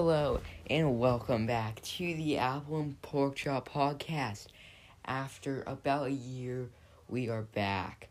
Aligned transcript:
Hello, 0.00 0.40
and 0.70 1.00
welcome 1.00 1.44
back 1.44 1.82
to 1.82 2.14
the 2.14 2.38
Apple 2.38 2.78
and 2.78 3.02
Pork 3.02 3.34
Chop 3.34 3.68
podcast. 3.68 4.46
After 5.04 5.64
about 5.66 6.06
a 6.06 6.12
year, 6.12 6.68
we 7.08 7.28
are 7.28 7.42
back. 7.42 8.06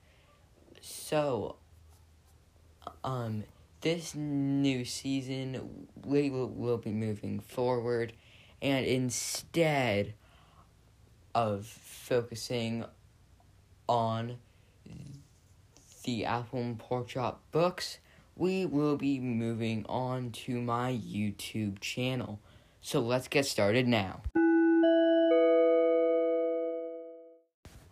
So, 0.81 1.55
um, 3.05 3.45
this 3.79 4.13
new 4.13 4.83
season, 4.83 5.87
we 6.05 6.29
will, 6.29 6.49
will 6.49 6.77
be 6.77 6.91
moving 6.91 7.39
forward, 7.39 8.11
and 8.61 8.85
instead 8.85 10.13
of 11.33 11.67
focusing 11.67 12.83
on 13.87 14.35
the 16.03 16.25
Apple 16.25 16.59
and 16.59 16.77
Pork 16.77 17.07
Chop 17.07 17.41
books, 17.53 17.99
we 18.37 18.65
will 18.65 18.97
be 18.97 19.19
moving 19.19 19.83
on 19.89 20.31
to 20.31 20.61
my 20.61 20.91
YouTube 20.91 21.79
channel. 21.79 22.39
So 22.81 22.99
let's 22.99 23.27
get 23.27 23.45
started 23.45 23.87
now. 23.87 24.21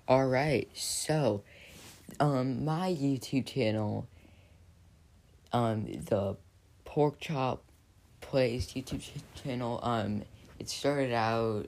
Alright, 0.08 0.70
so 0.74 1.44
um 2.20 2.64
my 2.64 2.92
YouTube 2.94 3.48
channel 3.48 4.08
um 5.52 5.86
the 5.86 6.38
pork 6.86 7.20
chop 7.20 7.64
plays 8.22 8.68
YouTube 8.68 9.02
ch- 9.02 9.42
channel 9.44 9.80
um 9.82 10.22
it 10.60 10.70
started 10.70 11.12
out 11.12 11.66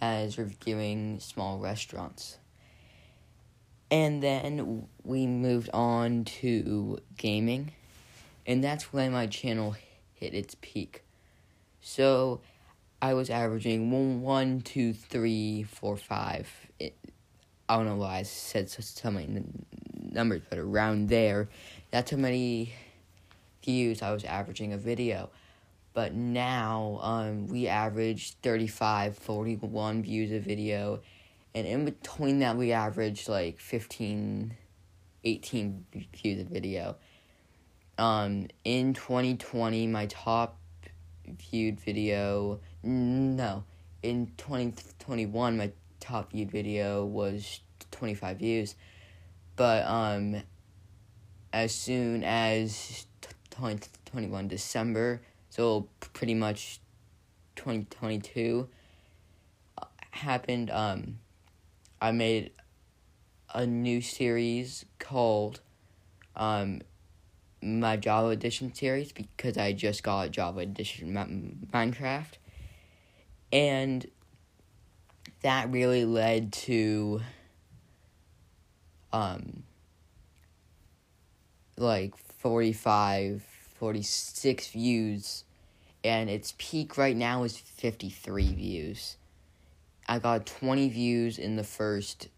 as 0.00 0.38
reviewing 0.38 1.18
small 1.18 1.58
restaurants. 1.58 2.38
And 3.94 4.20
then 4.20 4.88
we 5.04 5.24
moved 5.24 5.70
on 5.72 6.24
to 6.24 6.98
gaming, 7.16 7.70
and 8.44 8.64
that's 8.64 8.92
when 8.92 9.12
my 9.12 9.28
channel 9.28 9.76
hit 10.14 10.34
its 10.34 10.56
peak. 10.60 11.04
So 11.80 12.40
I 13.00 13.14
was 13.14 13.30
averaging 13.30 13.92
one, 13.92 14.20
one 14.20 14.62
two, 14.62 14.94
three, 14.94 15.62
four, 15.62 15.96
five. 15.96 16.50
It, 16.80 16.96
I 17.68 17.76
don't 17.76 17.86
know 17.86 17.94
why 17.94 18.16
I 18.16 18.22
said 18.24 18.68
so, 18.68 19.12
many 19.12 19.44
numbers, 20.10 20.42
but 20.50 20.58
around 20.58 21.08
there, 21.08 21.48
that's 21.92 22.10
how 22.10 22.16
many 22.16 22.72
views 23.62 24.02
I 24.02 24.10
was 24.10 24.24
averaging 24.24 24.72
a 24.72 24.76
video. 24.76 25.30
But 25.92 26.14
now, 26.14 26.98
um, 27.00 27.46
we 27.46 27.68
average 27.68 28.32
35, 28.42 29.16
41 29.18 30.02
views 30.02 30.32
a 30.32 30.40
video 30.40 31.00
and 31.54 31.66
in 31.66 31.84
between 31.84 32.40
that 32.40 32.56
we 32.56 32.72
averaged 32.72 33.28
like 33.28 33.58
15 33.58 34.56
18 35.26 35.86
views 36.12 36.40
a 36.40 36.44
video. 36.44 36.96
Um 37.96 38.48
in 38.64 38.94
2020 38.94 39.86
my 39.86 40.06
top 40.06 40.58
viewed 41.26 41.80
video 41.80 42.60
no 42.82 43.64
in 44.02 44.32
2021 44.36 45.56
my 45.56 45.72
top 46.00 46.32
viewed 46.32 46.50
video 46.50 47.04
was 47.04 47.60
25 47.92 48.38
views. 48.38 48.74
But 49.56 49.86
um 49.86 50.42
as 51.52 51.72
soon 51.72 52.24
as 52.24 53.06
2021 53.50 54.48
december 54.48 55.22
so 55.50 55.88
pretty 56.12 56.34
much 56.34 56.80
2022 57.54 58.68
uh, 59.78 59.84
happened 60.10 60.68
um 60.72 61.18
I 62.04 62.12
made 62.12 62.50
a 63.54 63.66
new 63.66 64.02
series 64.02 64.84
called 64.98 65.62
um, 66.36 66.82
my 67.62 67.96
Java 67.96 68.28
Edition 68.28 68.74
series 68.74 69.10
because 69.10 69.56
I 69.56 69.72
just 69.72 70.02
got 70.02 70.30
Java 70.30 70.60
Edition 70.60 71.14
Minecraft. 71.72 72.32
And 73.50 74.06
that 75.40 75.72
really 75.72 76.04
led 76.04 76.52
to 76.52 77.22
um, 79.10 79.62
like 81.78 82.18
45, 82.18 83.42
46 83.78 84.68
views. 84.68 85.44
And 86.04 86.28
its 86.28 86.52
peak 86.58 86.98
right 86.98 87.16
now 87.16 87.44
is 87.44 87.56
53 87.56 88.52
views. 88.52 89.16
I 90.06 90.18
got 90.18 90.46
20 90.46 90.88
views 90.88 91.38
in 91.38 91.56
the 91.56 91.64
first 91.64 92.28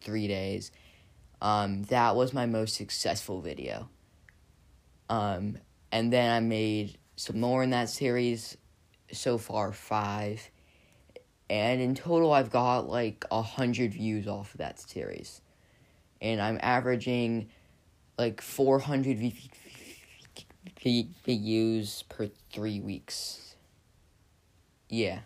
three 0.00 0.28
days. 0.28 0.70
Um, 1.40 1.84
that 1.84 2.16
was 2.16 2.32
my 2.32 2.46
most 2.46 2.74
successful 2.74 3.40
video. 3.40 3.88
Um, 5.08 5.58
and 5.92 6.12
then 6.12 6.30
I 6.30 6.40
made 6.40 6.98
some 7.16 7.40
more 7.40 7.62
in 7.62 7.70
that 7.70 7.88
series. 7.88 8.56
So 9.12 9.38
far, 9.38 9.72
five. 9.72 10.50
And 11.48 11.80
in 11.80 11.94
total, 11.94 12.32
I've 12.32 12.50
got 12.50 12.88
like 12.88 13.24
a 13.30 13.42
hundred 13.42 13.92
views 13.92 14.26
off 14.26 14.54
of 14.54 14.58
that 14.58 14.80
series. 14.80 15.40
And 16.20 16.40
I'm 16.40 16.58
averaging 16.62 17.50
like 18.18 18.40
400 18.40 19.18
views 21.26 22.02
per 22.08 22.28
three 22.50 22.80
weeks. 22.80 23.54
Yeah 24.88 25.20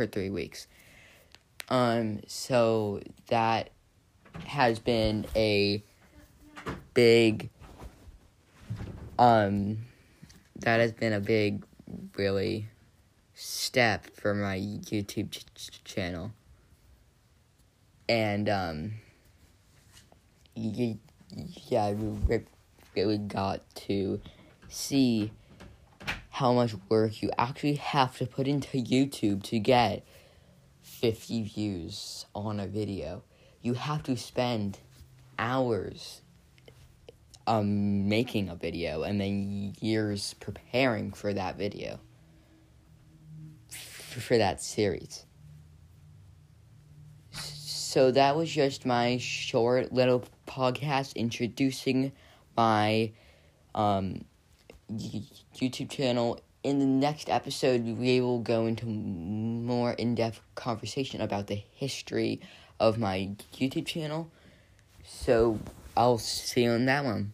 per 0.00 0.06
three 0.06 0.30
weeks. 0.30 0.66
Um, 1.68 2.20
so 2.26 3.02
that 3.26 3.68
has 4.46 4.78
been 4.78 5.26
a 5.36 5.82
big, 6.94 7.50
um, 9.18 9.76
that 10.60 10.80
has 10.80 10.92
been 10.92 11.12
a 11.12 11.20
big, 11.20 11.66
really 12.16 12.68
step 13.34 14.06
for 14.16 14.32
my 14.32 14.58
YouTube 14.58 15.30
ch- 15.32 15.44
ch- 15.54 15.84
channel. 15.84 16.32
And, 18.08 18.48
um, 18.48 18.92
y- 20.56 20.96
yeah, 21.68 21.84
I 21.84 21.96
really 22.96 23.18
got 23.18 23.60
to 23.74 24.18
see 24.70 25.30
how 26.40 26.54
much 26.54 26.74
work 26.88 27.20
you 27.20 27.30
actually 27.36 27.74
have 27.74 28.16
to 28.16 28.24
put 28.24 28.48
into 28.48 28.78
YouTube 28.78 29.42
to 29.42 29.58
get 29.58 30.02
50 30.80 31.42
views 31.42 32.24
on 32.34 32.58
a 32.58 32.66
video. 32.66 33.22
You 33.60 33.74
have 33.74 34.02
to 34.04 34.16
spend 34.16 34.78
hours 35.38 36.22
um 37.46 38.08
making 38.08 38.48
a 38.48 38.54
video 38.54 39.02
and 39.02 39.20
then 39.20 39.74
years 39.82 40.34
preparing 40.40 41.12
for 41.12 41.34
that 41.34 41.58
video 41.58 42.00
for 43.68 44.38
that 44.38 44.62
series. 44.62 45.26
So 47.32 48.10
that 48.12 48.34
was 48.34 48.50
just 48.50 48.86
my 48.86 49.18
short 49.18 49.92
little 49.92 50.24
podcast 50.46 51.16
introducing 51.16 52.12
my 52.56 53.12
um 53.74 54.24
YouTube 54.90 55.90
channel. 55.90 56.40
In 56.62 56.78
the 56.78 56.86
next 56.86 57.30
episode, 57.30 57.84
we 57.84 58.20
will 58.20 58.40
go 58.40 58.66
into 58.66 58.86
more 58.86 59.92
in 59.92 60.14
depth 60.14 60.40
conversation 60.54 61.20
about 61.20 61.46
the 61.46 61.62
history 61.74 62.40
of 62.78 62.98
my 62.98 63.30
YouTube 63.54 63.86
channel. 63.86 64.30
So 65.04 65.58
I'll 65.96 66.18
see 66.18 66.64
you 66.64 66.70
on 66.72 66.86
that 66.86 67.04
one. 67.04 67.32